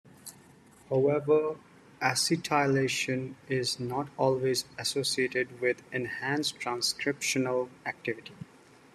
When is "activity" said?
7.85-8.33